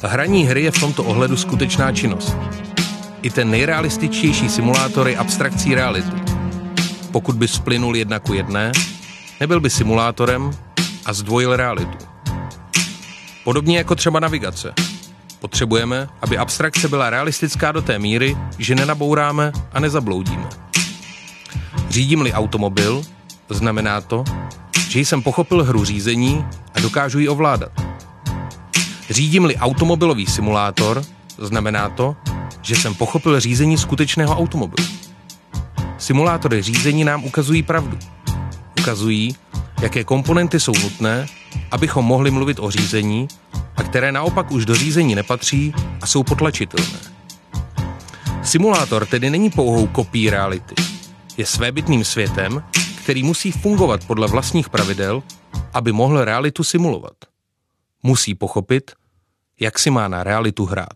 Hraní 0.04 0.46
hry 0.46 0.64
je 0.64 0.72
v 0.72 0.80
tomto 0.80 1.04
ohledu 1.04 1.38
skutečná 1.38 1.92
činnost. 1.92 2.38
I 3.22 3.30
ten 3.30 3.52
nejrealističtější 3.52 4.50
simulátor 4.50 5.08
je 5.08 5.18
abstrakcí 5.18 5.76
reality. 5.76 6.18
Pokud 7.12 7.36
by 7.36 7.48
splynul 7.48 7.96
jedna 7.96 8.20
ku 8.20 8.34
jedné, 8.34 8.72
nebyl 9.40 9.60
by 9.60 9.70
simulátorem 9.70 10.52
a 11.06 11.14
zdvojil 11.14 11.56
realitu. 11.56 11.98
Podobně 13.44 13.78
jako 13.78 13.96
třeba 13.96 14.20
navigace. 14.20 14.74
Potřebujeme, 15.40 16.10
aby 16.22 16.38
abstrakce 16.38 16.88
byla 16.88 17.10
realistická 17.10 17.72
do 17.72 17.82
té 17.82 18.00
míry, 18.00 18.38
že 18.58 18.76
nenabouráme 18.76 19.52
a 19.74 19.80
nezabloudíme. 19.80 20.50
Řídím-li 21.90 22.34
automobil, 22.34 23.02
znamená 23.50 24.02
to, 24.02 24.24
že 24.90 25.00
jsem 25.00 25.22
pochopil 25.22 25.64
hru 25.64 25.86
řízení 25.86 26.46
a 26.76 26.80
dokážu 26.80 27.20
ji 27.20 27.28
ovládat. 27.28 27.87
Řídím-li 29.10 29.58
automobilový 29.58 30.26
simulátor, 30.26 31.04
znamená 31.38 31.90
to, 31.90 32.16
že 32.62 32.76
jsem 32.76 32.96
pochopil 32.96 33.40
řízení 33.40 33.78
skutečného 33.78 34.38
automobilu. 34.38 34.88
Simulátory 35.98 36.62
řízení 36.62 37.04
nám 37.04 37.24
ukazují 37.24 37.64
pravdu. 37.64 37.98
Ukazují, 38.80 39.36
jaké 39.82 40.04
komponenty 40.04 40.60
jsou 40.60 40.74
nutné, 40.84 41.28
abychom 41.72 42.06
mohli 42.06 42.32
mluvit 42.32 42.60
o 42.60 42.72
řízení 42.72 43.28
a 43.76 43.84
které 43.84 44.12
naopak 44.12 44.52
už 44.52 44.66
do 44.66 44.76
řízení 44.76 45.16
nepatří 45.16 45.74
a 46.02 46.06
jsou 46.06 46.24
potlačitelné. 46.24 47.00
Simulátor 48.44 49.06
tedy 49.06 49.30
není 49.30 49.50
pouhou 49.50 49.88
kopí 49.88 50.30
reality. 50.30 50.76
Je 51.38 51.46
svébytným 51.46 52.04
světem, 52.04 52.64
který 53.04 53.24
musí 53.24 53.52
fungovat 53.52 54.06
podle 54.06 54.28
vlastních 54.28 54.70
pravidel, 54.70 55.24
aby 55.74 55.92
mohl 55.92 56.26
realitu 56.26 56.64
simulovat. 56.64 57.14
Musí 58.08 58.36
pochopit, 58.36 58.92
jak 59.60 59.80
si 59.80 59.90
má 59.90 60.08
na 60.08 60.24
realitu 60.24 60.66
hrát. 60.66 60.88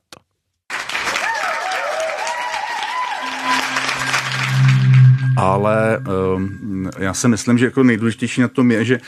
Ale 5.37 5.99
um, 6.35 6.89
já 6.97 7.13
si 7.13 7.27
myslím, 7.27 7.57
že 7.57 7.65
jako 7.65 7.83
nejdůležitější 7.83 8.41
na 8.41 8.47
tom 8.47 8.71
je, 8.71 8.85
že 8.85 8.99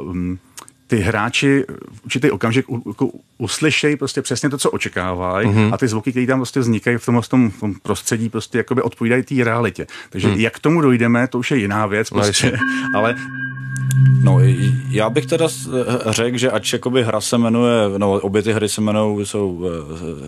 um, 0.00 0.38
ty 0.86 0.96
hráči 0.96 1.64
v 1.92 2.04
určitý 2.04 2.30
okamžik 2.30 2.66
jako 2.86 3.10
uslyšejí 3.38 3.96
prostě 3.96 4.22
přesně 4.22 4.50
to, 4.50 4.58
co 4.58 4.70
očekávají 4.70 5.48
mm-hmm. 5.48 5.74
a 5.74 5.78
ty 5.78 5.88
zvuky, 5.88 6.10
které 6.10 6.26
tam 6.26 6.38
prostě 6.38 6.60
vznikají 6.60 6.96
v 6.96 7.06
tom, 7.06 7.20
v 7.20 7.28
tom, 7.28 7.50
v 7.50 7.60
tom 7.60 7.74
prostředí, 7.82 8.28
prostě 8.28 8.58
jakoby 8.58 8.82
odpovídají 8.82 9.22
té 9.22 9.44
realitě. 9.44 9.86
Takže 10.10 10.28
mm. 10.28 10.34
jak 10.34 10.54
k 10.54 10.58
tomu 10.58 10.80
dojdeme, 10.80 11.28
to 11.28 11.38
už 11.38 11.50
je 11.50 11.56
jiná 11.56 11.86
věc, 11.86 12.10
no, 12.10 12.20
prostě, 12.20 12.52
no, 12.52 12.58
ale 12.98 13.16
No, 14.22 14.38
já 14.90 15.10
bych 15.10 15.26
teda 15.26 15.48
řekl, 16.06 16.38
že 16.38 16.50
ač 16.50 16.72
jakoby 16.72 17.02
hra 17.02 17.20
se 17.20 17.38
jmenuje, 17.38 17.74
no 17.98 18.12
obě 18.12 18.42
ty 18.42 18.52
hry 18.52 18.68
se 18.68 18.80
jmenují, 18.80 19.26
jsou 19.26 19.52
uh, 19.52 19.66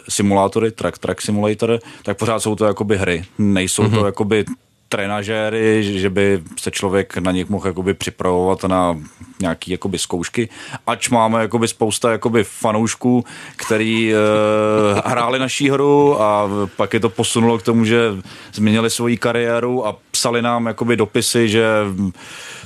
simulátory, 0.08 0.70
track, 0.70 0.98
track 0.98 1.20
simulator, 1.22 1.78
tak 2.02 2.18
pořád 2.18 2.40
jsou 2.40 2.54
to 2.54 2.64
jakoby 2.64 2.98
hry. 2.98 3.24
Nejsou 3.38 3.82
mm-hmm. 3.82 3.90
to 3.90 3.96
mhm. 3.96 4.06
jakoby 4.06 4.44
trenažéry, 4.88 5.98
že 6.00 6.10
by 6.10 6.42
se 6.60 6.70
člověk 6.70 7.16
na 7.16 7.32
nich 7.32 7.48
mohl 7.48 7.66
jakoby 7.66 7.94
připravovat 7.94 8.64
na 8.64 8.98
nějaký 9.40 9.70
jakoby 9.70 9.98
zkoušky, 9.98 10.48
ač 10.86 11.08
máme 11.08 11.40
jakoby 11.40 11.68
spousta 11.68 12.12
jakoby 12.12 12.44
fanoušků, 12.44 13.24
který 13.56 14.14
e, 14.14 14.16
hráli 15.04 15.38
naší 15.38 15.70
hru 15.70 16.22
a 16.22 16.48
pak 16.76 16.94
je 16.94 17.00
to 17.00 17.08
posunulo 17.08 17.58
k 17.58 17.62
tomu, 17.62 17.84
že 17.84 18.10
změnili 18.52 18.90
svoji 18.90 19.16
kariéru 19.16 19.86
a 19.86 19.96
psali 20.16 20.42
nám 20.42 20.66
jakoby 20.66 20.96
dopisy, 20.96 21.48
že 21.48 21.64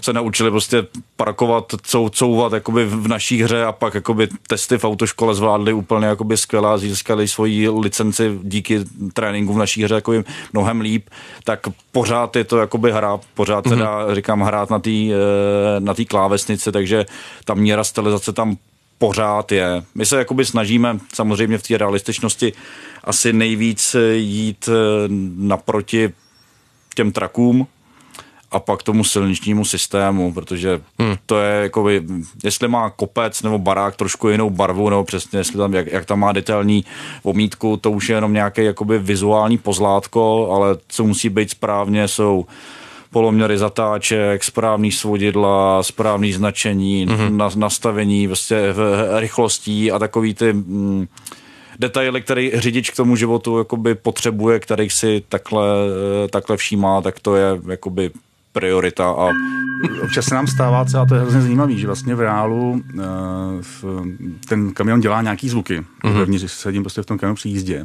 se 0.01 0.13
naučili 0.13 0.51
prostě 0.51 0.87
parkovat, 1.17 1.65
cou, 1.83 2.09
couvat 2.09 2.53
jakoby 2.53 2.85
v 2.85 3.09
naší 3.09 3.43
hře 3.43 3.65
a 3.65 3.73
pak 3.73 3.95
jakoby 3.95 4.29
testy 4.47 4.79
v 4.79 4.85
autoškole 4.85 5.35
zvládli 5.35 5.73
úplně 5.73 6.07
jakoby 6.07 6.37
skvěle 6.37 6.71
a 6.71 6.79
získali 6.79 7.29
svoji 7.29 7.69
licenci 7.69 8.39
díky 8.43 8.85
tréninku 9.13 9.53
v 9.53 9.59
naší 9.59 9.85
hře 9.85 9.95
jakoby 9.95 10.25
mnohem 10.53 10.81
líp, 10.81 11.11
tak 11.45 11.61
pořád 11.93 12.37
je 12.37 12.45
to 12.45 12.59
jakoby 12.59 12.93
hra, 12.93 13.21
pořád 13.35 13.63
teda 13.63 14.07
mm-hmm. 14.07 14.15
říkám 14.15 14.41
hrát 14.41 14.71
na 14.71 14.79
té 14.79 14.91
eh, 14.91 15.15
na 15.79 15.95
tý 15.95 16.07
klávesnici, 16.07 16.73
takže 16.73 17.07
ta 17.45 17.55
míra 17.55 17.85
stylizace 17.85 18.33
tam 18.33 18.57
pořád 18.99 19.53
je. 19.53 19.83
My 19.95 20.07
se 20.07 20.19
jakoby 20.19 20.45
snažíme 20.45 20.99
samozřejmě 21.15 21.59
v 21.59 21.63
té 21.63 21.79
realističnosti 21.79 22.53
asi 23.05 23.33
nejvíc 23.33 23.97
jít 24.15 24.69
eh, 24.69 24.73
naproti 25.37 26.13
těm 26.95 27.13
trakům, 27.13 27.67
a 28.53 28.61
pak 28.61 28.83
tomu 28.83 29.05
silničnímu 29.05 29.65
systému, 29.65 30.33
protože 30.33 30.81
hmm. 30.99 31.15
to 31.27 31.41
je 31.41 31.63
jako 31.63 31.85
by, 31.85 32.03
jestli 32.45 32.69
má 32.69 32.91
kopec 32.91 33.43
nebo 33.43 33.59
barák 33.59 33.97
trošku 33.97 34.29
jinou 34.29 34.51
barvu, 34.51 34.91
nebo 34.91 35.05
přesně 35.05 35.39
jestli 35.39 35.59
tam, 35.59 35.75
jak, 35.75 35.87
jak 35.87 36.05
tam 36.05 36.21
má 36.21 36.33
detailní 36.33 36.85
omítku, 37.23 37.77
to 37.77 37.91
už 37.91 38.09
je 38.09 38.15
jenom 38.15 38.33
nějaké 38.33 38.63
jakoby 38.63 38.99
vizuální 38.99 39.59
pozlátko, 39.59 40.51
ale 40.53 40.77
co 40.89 41.05
musí 41.05 41.29
být 41.29 41.51
správně, 41.51 42.09
jsou 42.09 42.47
poloměry 43.11 43.59
zatáček, 43.59 44.45
správný 44.45 44.93
svodidla, 44.93 45.83
správný 45.83 46.33
značení, 46.33 47.07
hmm 47.11 47.39
na, 47.39 47.51
nastavení 47.57 48.27
vlastně 48.27 48.59
rychlostí 49.19 49.93
a 49.93 49.99
takový 49.99 50.35
ty 50.35 50.53
mm, 50.53 51.07
detaily, 51.81 52.21
který 52.21 52.53
řidič 52.55 52.91
k 52.91 52.97
tomu 52.97 53.17
životu 53.17 53.59
jakoby 53.59 53.95
potřebuje, 53.95 54.61
kterých 54.61 54.93
si 54.93 55.23
takhle, 55.29 55.65
takhle 56.31 56.57
všímá, 56.57 57.03
tak 57.03 57.21
to 57.21 57.37
je 57.37 57.61
jakoby 57.69 58.11
priorita 58.53 59.11
a 59.11 59.31
občas 60.03 60.25
se 60.25 60.35
nám 60.35 60.47
stává, 60.47 60.81
a 60.81 61.07
to 61.07 61.15
je 61.15 61.21
hrozně 61.21 61.41
zajímavé, 61.43 61.75
že 61.75 61.87
vlastně 61.87 62.15
v 62.15 62.21
reálu 62.21 62.83
uh, 62.95 64.07
ten 64.49 64.73
kamion 64.73 65.01
dělá 65.01 65.23
nějaký 65.23 65.49
zvuky. 65.49 65.81
Mm-hmm. 65.81 66.13
Vevnitř 66.13 66.53
sedím 66.53 66.83
prostě 66.83 67.03
v 67.03 67.07
tom 67.07 67.19
kamionu 67.19 67.35
při 67.35 67.49
jízdě. 67.49 67.85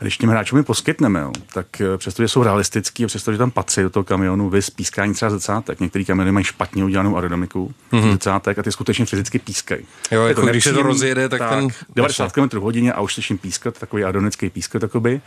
A 0.00 0.02
když 0.02 0.18
těm 0.18 0.30
hráčům 0.30 0.56
je 0.56 0.62
poskytneme, 0.62 1.20
jo, 1.20 1.32
tak 1.54 1.66
uh, 1.80 1.96
přestože 1.96 2.28
jsou 2.28 2.42
realistický 2.42 3.04
a 3.04 3.06
přestože 3.06 3.38
tam 3.38 3.50
patří 3.50 3.82
do 3.82 3.90
toho 3.90 4.04
kamionu 4.04 4.50
vy 4.50 4.60
pískání 4.76 5.14
třeba 5.14 5.30
zrcátek. 5.30 5.80
Některý 5.80 6.04
kamiony 6.04 6.32
mají 6.32 6.44
špatně 6.44 6.84
udělanou 6.84 7.16
aerodynamiku 7.16 7.74
mm-hmm. 7.92 8.10
zrcátek 8.10 8.58
a 8.58 8.62
ty 8.62 8.72
skutečně 8.72 9.06
fyzicky 9.06 9.38
pískají. 9.38 9.84
Jo, 10.10 10.22
jako, 10.22 10.46
když 10.46 10.64
se 10.64 10.72
to 10.72 10.82
rozjede, 10.82 11.28
tak, 11.28 11.38
tak 11.38 11.50
ten... 11.50 11.68
90 11.96 12.32
km 12.32 12.58
v 12.58 12.62
hodině 12.62 12.92
a 12.92 13.00
už 13.00 13.14
slyším 13.14 13.38
pískat, 13.38 13.78
takový 13.78 14.04
aerodynamický 14.04 14.50
pískat, 14.50 14.78
takoby. 14.78 15.20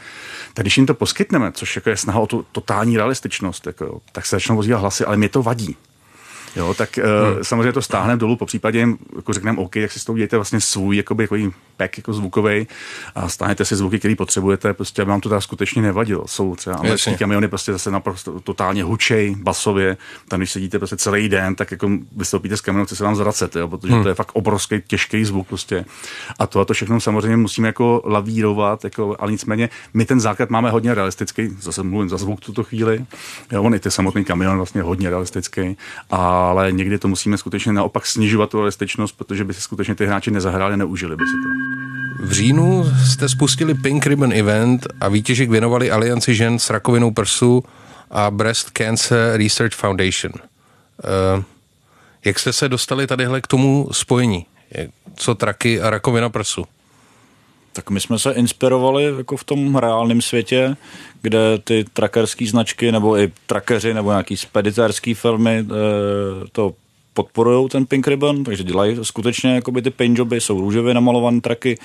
Tak 0.53 0.63
když 0.63 0.77
jim 0.77 0.85
to 0.85 0.93
poskytneme, 0.93 1.51
což 1.51 1.75
jako 1.75 1.89
je 1.89 1.97
snaha 1.97 2.19
o 2.19 2.27
tu 2.27 2.45
totální 2.51 2.97
realističnost, 2.97 3.67
jako, 3.67 4.01
tak 4.11 4.25
se 4.25 4.35
začnou 4.35 4.57
ozývat 4.57 4.79
hlasy, 4.79 5.05
ale 5.05 5.17
mě 5.17 5.29
to 5.29 5.43
vadí. 5.43 5.75
Jo, 6.55 6.73
tak 6.73 6.97
hmm. 6.97 7.05
uh, 7.05 7.41
samozřejmě 7.41 7.73
to 7.73 7.81
stáhneme 7.81 8.19
dolů, 8.19 8.35
po 8.35 8.45
případě 8.45 8.79
jim 8.79 8.97
jako 9.15 9.33
řekneme 9.33 9.57
OK, 9.57 9.75
jak 9.75 9.91
si 9.91 9.99
s 9.99 10.05
tou 10.05 10.13
udějte 10.13 10.37
vlastně 10.37 10.61
svůj 10.61 10.97
jakoby, 10.97 11.23
jako 11.23 11.35
pack 11.77 11.97
jako 11.97 12.13
zvukový 12.13 12.67
a 13.15 13.29
stáhnete 13.29 13.65
si 13.65 13.75
zvuky, 13.75 13.99
které 13.99 14.15
potřebujete, 14.15 14.73
prostě 14.73 15.01
aby 15.01 15.09
vám 15.09 15.21
to 15.21 15.29
teda 15.29 15.41
skutečně 15.41 15.81
nevadilo. 15.81 16.27
Jsou 16.27 16.55
třeba 16.55 16.75
americké 16.75 17.17
kamiony 17.17 17.47
prostě 17.47 17.71
zase 17.71 17.91
naprosto 17.91 18.39
totálně 18.39 18.83
hučej, 18.83 19.35
basově, 19.35 19.97
tam 20.27 20.39
když 20.39 20.51
sedíte 20.51 20.77
prostě 20.77 20.97
celý 20.97 21.29
den, 21.29 21.55
tak 21.55 21.71
jako 21.71 21.89
vystoupíte 22.15 22.57
z 22.57 22.61
kamionu, 22.61 22.85
chce 22.85 22.95
se 22.95 23.03
vám 23.03 23.15
zracet, 23.15 23.55
jo, 23.55 23.67
protože 23.67 23.93
hmm. 23.93 24.03
to 24.03 24.09
je 24.09 24.15
fakt 24.15 24.31
obrovský, 24.33 24.81
těžký 24.87 25.25
zvuk 25.25 25.47
prostě. 25.47 25.85
A 26.39 26.47
to 26.47 26.59
a 26.59 26.65
to 26.65 26.73
všechno 26.73 26.99
samozřejmě 26.99 27.37
musíme 27.37 27.67
jako 27.67 28.01
lavírovat, 28.05 28.83
jako, 28.83 29.15
ale 29.19 29.31
nicméně 29.31 29.69
my 29.93 30.05
ten 30.05 30.19
základ 30.19 30.49
máme 30.49 30.71
hodně 30.71 30.93
realistický, 30.93 31.49
zase 31.59 31.83
mluvím 31.83 32.09
za 32.09 32.17
zvuk 32.17 32.39
tuto 32.39 32.63
chvíli, 32.63 33.05
jo, 33.51 33.63
on 33.63 33.75
i 33.75 33.79
ty 33.79 33.91
samotný 33.91 34.23
kamion 34.23 34.57
vlastně 34.57 34.81
hodně 34.81 35.09
realistický 35.09 35.77
a 36.11 36.42
ale 36.49 36.71
někdy 36.71 36.99
to 36.99 37.07
musíme 37.07 37.37
skutečně 37.37 37.73
naopak 37.73 38.05
snižovat 38.05 38.49
tu 38.49 38.57
realističnost, 38.57 39.17
protože 39.17 39.43
by 39.43 39.53
si 39.53 39.61
skutečně 39.61 39.95
ty 39.95 40.05
hráči 40.05 40.31
nezahráli, 40.31 40.77
neužili 40.77 41.15
by 41.15 41.23
si 41.25 41.33
to. 41.43 41.49
V 42.25 42.31
říjnu 42.31 42.85
jste 43.05 43.29
spustili 43.29 43.73
Pink 43.73 44.05
Ribbon 44.05 44.33
Event 44.33 44.87
a 45.01 45.07
výtěžek 45.07 45.49
věnovali 45.49 45.91
Alianci 45.91 46.35
žen 46.35 46.59
s 46.59 46.69
rakovinou 46.69 47.11
prsu 47.11 47.63
a 48.11 48.31
Breast 48.31 48.71
Cancer 48.77 49.37
Research 49.37 49.75
Foundation. 49.75 50.33
Uh, 50.33 51.43
jak 52.25 52.39
jste 52.39 52.53
se 52.53 52.69
dostali 52.69 53.07
tadyhle 53.07 53.41
k 53.41 53.47
tomu 53.47 53.89
spojení? 53.91 54.45
Co 55.15 55.35
traky 55.35 55.81
a 55.81 55.89
rakovina 55.89 56.29
prsu? 56.29 56.65
Tak 57.73 57.89
my 57.89 57.99
jsme 57.99 58.19
se 58.19 58.31
inspirovali 58.31 59.03
jako 59.17 59.37
v 59.37 59.43
tom 59.43 59.75
reálném 59.75 60.21
světě, 60.21 60.75
kde 61.21 61.39
ty 61.63 61.85
trackerské 61.93 62.47
značky 62.47 62.91
nebo 62.91 63.17
i 63.17 63.31
trackeři 63.45 63.93
nebo 63.93 64.09
nějaký 64.09 64.37
speditérský 64.37 65.13
firmy 65.13 65.59
e, 65.59 65.65
to 66.51 66.73
podporují 67.13 67.69
ten 67.69 67.85
Pink 67.85 68.07
Ribbon, 68.07 68.43
takže 68.43 68.63
dělají 68.63 68.97
skutečně 69.01 69.55
jakoby 69.55 69.81
ty 69.81 69.89
paint 69.89 70.19
joby, 70.19 70.41
jsou 70.41 70.61
růžově 70.61 70.93
namalované 70.93 71.41
traky, 71.41 71.77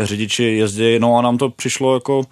e, 0.00 0.06
řidiči 0.06 0.44
jezdí, 0.44 0.98
no 0.98 1.16
a 1.18 1.22
nám 1.22 1.38
to 1.38 1.48
přišlo 1.48 1.94
jako 1.94 2.22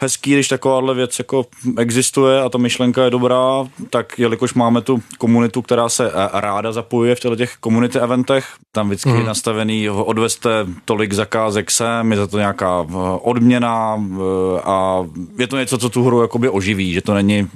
hezký, 0.00 0.32
když 0.32 0.48
takováhle 0.48 0.94
věc 0.94 1.18
jako 1.18 1.46
existuje 1.78 2.42
a 2.42 2.48
ta 2.48 2.58
myšlenka 2.58 3.04
je 3.04 3.10
dobrá, 3.10 3.64
tak 3.90 4.18
jelikož 4.18 4.54
máme 4.54 4.80
tu 4.80 5.02
komunitu, 5.18 5.62
která 5.62 5.88
se 5.88 6.08
eh, 6.08 6.40
ráda 6.40 6.72
zapojuje 6.72 7.14
v 7.14 7.20
těchto 7.20 7.36
těch 7.36 7.56
komunity 7.60 7.98
eventech, 7.98 8.46
tam 8.72 8.86
vždycky 8.86 9.08
mm. 9.08 9.26
nastavený, 9.26 9.90
odveste 9.90 10.50
tolik 10.84 11.12
zakázek 11.12 11.70
sem, 11.70 12.10
je 12.10 12.16
za 12.16 12.26
to 12.26 12.38
nějaká 12.38 12.86
eh, 12.88 12.94
odměna 13.22 13.96
eh, 13.98 14.60
a 14.64 15.04
je 15.38 15.46
to 15.46 15.58
něco, 15.58 15.78
co 15.78 15.88
tu 15.90 16.04
hru 16.04 16.22
jakoby 16.22 16.48
oživí, 16.48 16.92
že 16.92 17.02
to 17.02 17.14
není 17.14 17.48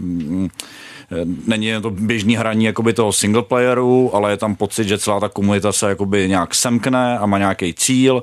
není 1.47 1.73
to 1.83 1.91
běžný 1.91 2.37
hraní 2.37 2.65
jakoby 2.65 2.93
toho 2.93 3.13
single 3.13 3.43
playeru, 3.43 4.17
ale 4.17 4.31
je 4.31 4.37
tam 4.37 4.57
pocit, 4.57 4.89
že 4.89 4.99
celá 4.99 5.21
ta 5.21 5.29
komunita 5.29 5.73
se 5.73 5.89
jakoby 5.89 6.29
nějak 6.29 6.55
semkne 6.55 7.19
a 7.19 7.27
má 7.27 7.39
nějaký 7.39 7.75
cíl. 7.75 8.21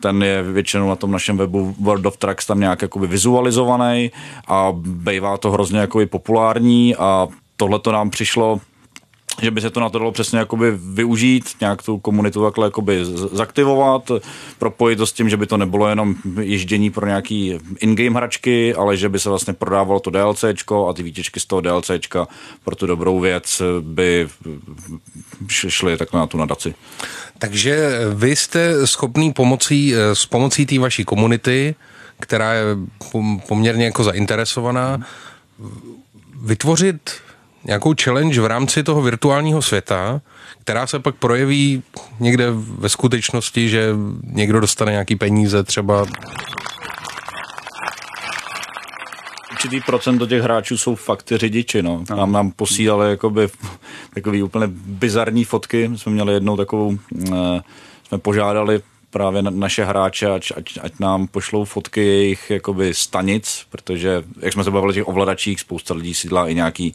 Ten 0.00 0.22
je 0.22 0.42
většinou 0.42 0.88
na 0.88 0.96
tom 0.96 1.10
našem 1.10 1.36
webu 1.36 1.74
World 1.80 2.06
of 2.06 2.16
Trucks 2.16 2.46
tam 2.46 2.60
nějak 2.60 2.82
jakoby 2.82 3.06
vizualizovaný 3.06 4.10
a 4.48 4.72
bývá 4.82 5.36
to 5.36 5.50
hrozně 5.50 5.78
jakoby 5.78 6.06
populární 6.06 6.96
a 6.96 7.28
tohle 7.56 7.78
to 7.78 7.92
nám 7.92 8.10
přišlo 8.10 8.60
že 9.42 9.50
by 9.50 9.60
se 9.60 9.70
to 9.70 9.80
na 9.80 9.88
to 9.88 9.98
dalo 9.98 10.12
přesně 10.12 10.38
jakoby 10.38 10.70
využít, 10.70 11.44
nějak 11.60 11.82
tu 11.82 11.98
komunitu 11.98 12.44
takhle 12.44 12.66
jakoby 12.66 13.04
zaktivovat, 13.32 14.10
propojit 14.58 14.98
to 14.98 15.06
s 15.06 15.12
tím, 15.12 15.28
že 15.28 15.36
by 15.36 15.46
to 15.46 15.56
nebylo 15.56 15.88
jenom 15.88 16.14
ježdění 16.40 16.90
pro 16.90 17.06
nějaký 17.06 17.58
in-game 17.78 18.16
hračky, 18.16 18.74
ale 18.74 18.96
že 18.96 19.08
by 19.08 19.18
se 19.18 19.28
vlastně 19.28 19.52
prodávalo 19.52 20.00
to 20.00 20.10
DLCčko 20.10 20.88
a 20.88 20.92
ty 20.92 21.02
výtěžky 21.02 21.40
z 21.40 21.46
toho 21.46 21.60
DLCčka 21.60 22.28
pro 22.64 22.76
tu 22.76 22.86
dobrou 22.86 23.20
věc 23.20 23.62
by 23.80 24.28
šly 25.48 25.96
takhle 25.96 26.20
na 26.20 26.26
tu 26.26 26.38
nadaci. 26.38 26.74
Takže 27.38 28.00
vy 28.14 28.36
jste 28.36 28.86
schopný 28.86 29.32
pomocí, 29.32 29.94
s 29.94 30.26
pomocí 30.26 30.66
té 30.66 30.78
vaší 30.78 31.04
komunity, 31.04 31.74
která 32.20 32.52
je 32.52 32.64
poměrně 33.48 33.84
jako 33.84 34.04
zainteresovaná, 34.04 35.06
vytvořit 36.42 37.10
nějakou 37.64 37.94
challenge 38.02 38.40
v 38.40 38.46
rámci 38.46 38.82
toho 38.82 39.02
virtuálního 39.02 39.62
světa, 39.62 40.20
která 40.60 40.86
se 40.86 40.98
pak 40.98 41.14
projeví 41.14 41.82
někde 42.20 42.46
ve 42.54 42.88
skutečnosti, 42.88 43.68
že 43.68 43.94
někdo 44.22 44.60
dostane 44.60 44.92
nějaký 44.92 45.16
peníze 45.16 45.62
třeba 45.62 46.06
určitý 49.58 49.80
procent 49.80 50.18
do 50.18 50.26
těch 50.26 50.42
hráčů 50.42 50.78
jsou 50.78 50.94
fakt 50.94 51.22
ty 51.22 51.36
řidiči, 51.36 51.82
no. 51.82 52.04
Nám, 52.10 52.32
nám 52.32 52.50
posílali 52.50 53.10
jakoby 53.10 53.48
takový 54.14 54.42
úplně 54.42 54.66
bizarní 54.72 55.44
fotky. 55.44 55.88
My 55.88 55.98
jsme 55.98 56.12
měli 56.12 56.34
jednou 56.34 56.56
takovou, 56.56 56.98
eh, 57.32 57.60
jsme 58.08 58.18
požádali 58.18 58.80
právě 59.10 59.42
naše 59.42 59.84
hráče, 59.84 60.30
ať, 60.30 60.52
ať, 60.56 60.64
ať 60.82 60.92
nám 61.00 61.26
pošlou 61.26 61.64
fotky 61.64 62.06
jejich 62.06 62.50
jakoby 62.50 62.94
stanic, 62.94 63.66
protože, 63.70 64.22
jak 64.40 64.52
jsme 64.52 64.64
se 64.64 64.70
bavili 64.70 64.90
o 64.90 64.94
těch 64.94 65.08
ovladačích, 65.08 65.60
spousta 65.60 65.94
lidí 65.94 66.14
sídlá 66.14 66.48
i 66.48 66.54
nějaký 66.54 66.94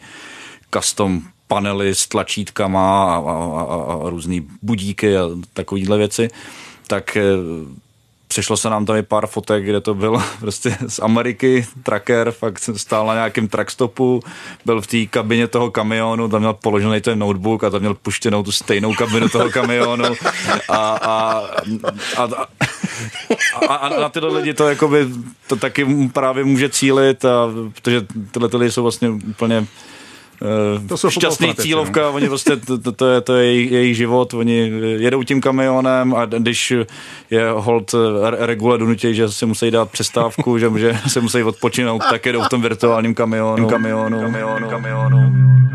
custom 0.74 1.22
panely 1.48 1.96
s 1.96 2.08
tlačítkama 2.08 3.16
a, 3.16 3.18
a, 3.18 3.62
a, 3.62 4.06
a 4.06 4.10
různý 4.10 4.48
budíky 4.62 5.18
a 5.18 5.30
takovýhle 5.54 5.98
věci, 5.98 6.30
tak 6.88 7.18
eh, 7.18 7.24
Přišlo 8.34 8.58
se 8.58 8.70
nám 8.70 8.86
tam 8.86 8.96
i 8.96 9.04
pár 9.04 9.28
fotek, 9.28 9.64
kde 9.64 9.82
to 9.82 9.94
bylo 9.94 10.24
prostě 10.40 10.78
z 10.88 11.00
Ameriky, 11.00 11.68
tracker, 11.84 12.32
fakt 12.32 12.60
stál 12.76 13.08
na 13.08 13.14
nějakém 13.14 13.48
trackstopu, 13.48 14.22
byl 14.66 14.82
v 14.82 14.88
té 14.88 15.06
kabině 15.06 15.48
toho 15.48 15.72
kamionu, 15.72 16.30
tam 16.30 16.40
měl 16.40 16.54
položený 16.54 17.02
ten 17.02 17.20
notebook 17.20 17.64
a 17.64 17.70
tam 17.70 17.80
měl 17.80 17.94
puštěnou 17.94 18.44
tu 18.44 18.52
stejnou 18.52 18.94
kabinu 18.94 19.30
toho 19.30 19.50
kamionu 19.50 20.06
a, 20.70 20.76
a, 20.78 21.44
a, 22.18 22.24
a, 23.68 23.76
a 23.76 23.90
na 23.90 24.10
tyhle 24.10 24.40
lidi 24.40 24.54
to, 24.54 24.70
jakoby, 24.70 25.08
to 25.48 25.56
taky 25.56 26.10
právě 26.14 26.44
může 26.44 26.70
cílit, 26.70 27.26
a, 27.26 27.50
protože 27.74 28.08
tyhle 28.32 28.50
lidi 28.54 28.72
jsou 28.72 28.84
vlastně 28.84 29.10
úplně 29.10 29.68
to 30.88 30.98
jsou 30.98 31.10
šťastný 31.10 31.56
cílovka, 31.56 32.02
no. 32.02 32.14
oni 32.14 32.28
prostě, 32.28 32.56
to, 32.56 32.78
to, 32.78 32.92
to, 32.92 33.08
je, 33.08 33.22
to 33.22 33.36
je 33.36 33.46
jejich, 33.46 33.72
jejich 33.72 33.98
život, 33.98 34.34
oni 34.34 34.72
jedou 34.98 35.24
tím 35.24 35.42
kamionem 35.42 36.16
a 36.16 36.26
když 36.26 36.74
je 37.32 37.50
hold 37.50 37.96
eh, 37.96 38.46
regule 38.46 38.78
donutí, 38.78 39.16
že 39.16 39.30
si 39.30 39.46
musí 39.46 39.72
dát 39.72 39.92
přestávku, 39.92 40.58
že, 40.58 40.70
že 40.78 40.98
se 41.08 41.22
musí 41.22 41.44
odpočinout, 41.44 42.02
tak 42.10 42.26
jedou 42.26 42.42
v 42.42 42.50
tom 42.50 42.62
virtuálním 42.62 43.16
kamionu, 43.16 43.68
kamionu, 43.68 44.22
kamionu, 44.22 44.70
kamionu. 44.70 45.73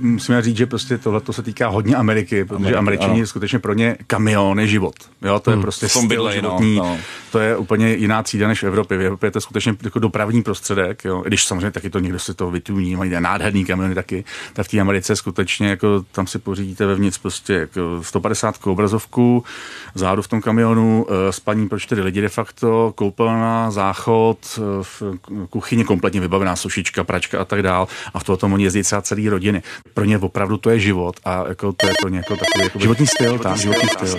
Musíme 0.00 0.42
říct, 0.42 0.56
že 0.56 0.66
prostě 0.66 0.98
tohle 0.98 1.20
se 1.30 1.42
týká 1.42 1.68
hodně 1.68 1.96
Ameriky, 1.96 2.44
protože 2.44 2.56
Ameriky, 2.56 2.78
Američani 2.78 3.20
ano. 3.20 3.26
skutečně 3.26 3.58
pro 3.58 3.72
ně 3.72 3.96
kamion 4.06 4.60
je 4.60 4.66
život. 4.66 4.94
Jo, 5.22 5.40
to 5.40 5.50
je 5.50 5.54
hmm. 5.54 5.62
prostě 5.62 5.88
styl 5.88 6.08
bydlej, 6.08 6.42
no, 6.42 6.48
životní. 6.48 6.76
No, 6.76 6.84
no. 6.84 6.98
To 7.32 7.38
je 7.38 7.56
úplně 7.56 7.94
jiná 7.94 8.22
třída 8.22 8.48
než 8.48 8.62
v 8.62 8.66
Evropě. 8.66 8.98
V 8.98 9.02
Evropě 9.02 9.26
je 9.26 9.30
to 9.30 9.40
skutečně 9.40 9.74
jako 9.82 9.98
dopravní 9.98 10.42
prostředek, 10.42 11.04
jo. 11.04 11.22
když 11.26 11.44
samozřejmě 11.44 11.70
taky 11.70 11.90
to 11.90 11.98
někdo 11.98 12.18
se 12.18 12.34
to 12.34 12.50
vytuní, 12.50 12.96
mají 12.96 13.10
nádherný 13.18 13.64
kamiony 13.64 13.94
taky, 13.94 14.24
tak 14.52 14.66
v 14.66 14.70
té 14.70 14.80
Americe 14.80 15.16
skutečně 15.16 15.68
jako 15.68 16.04
tam 16.12 16.26
si 16.26 16.38
pořídíte 16.38 16.86
vevnitř 16.86 17.18
prostě 17.18 17.52
jako 17.52 18.00
150 18.02 18.66
obrazovku, 18.66 19.44
zádu 19.94 20.22
v 20.22 20.28
tom 20.28 20.40
kamionu, 20.40 21.06
eh, 21.08 21.32
spaní 21.32 21.68
pro 21.68 21.78
čtyři 21.78 22.02
lidi 22.02 22.20
de 22.20 22.28
facto, 22.28 22.92
koupelna, 22.94 23.70
záchod, 23.70 24.38
eh, 24.58 24.60
v 24.82 25.02
kuchyně 25.50 25.84
kompletně 25.84 26.20
vybavená 26.20 26.56
sušička, 26.56 27.04
pračka 27.04 27.40
a 27.40 27.44
tak 27.44 27.62
dál. 27.62 27.88
A 28.14 28.18
v 28.18 28.24
tom 28.24 28.52
oni 28.52 28.64
jezdí 28.64 28.82
třeba 28.82 29.02
celý 29.02 29.28
rodiny. 29.28 29.55
Pro 29.94 30.04
ně 30.04 30.18
opravdu 30.18 30.56
to 30.56 30.70
je 30.70 30.80
život 30.80 31.16
a 31.24 31.44
jako 31.48 31.72
to 31.72 31.86
je 31.86 31.94
pro 32.00 32.08
ně 32.08 32.18
jako 32.18 32.36
takový 32.36 32.64
jako 32.64 32.78
životní 32.78 33.06
styl, 33.06 33.38
tam, 33.38 33.58
životní 33.58 33.88
styl. 33.88 34.18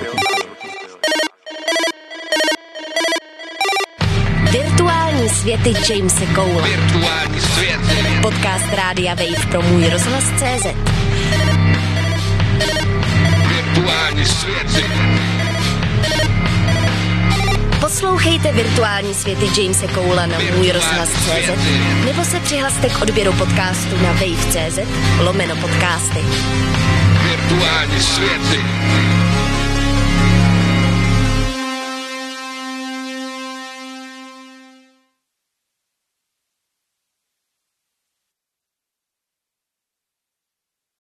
Virtuální 4.52 5.30
světy 5.30 5.74
Jamese 5.90 6.26
Cole. 6.36 6.70
Virtuální 6.70 7.40
světy. 7.42 8.22
Podcast 8.22 8.74
Rádia 8.74 9.16
Wave 9.16 9.48
pro 9.52 9.62
můj 9.62 9.90
rozhlas 9.90 10.24
CZ. 10.24 10.66
Virtuální 13.48 14.26
světy. 14.26 15.17
Poslouchejte 17.82 18.52
virtuální 18.52 19.14
světy 19.14 19.62
Jamese 19.62 19.88
Coula 19.88 20.26
na 20.26 20.38
můj 20.58 20.72
rozhlas 20.72 21.10
CZ 21.10 21.50
nebo 22.06 22.26
se 22.26 22.40
přihlaste 22.40 22.90
k 22.90 23.02
odběru 23.02 23.34
podcastu 23.34 23.98
na 23.98 24.12
wave.cz 24.12 24.80
lomeno 25.20 25.56
podcasty. 25.56 26.20
Virtuální 27.24 28.00
světy. 28.00 28.64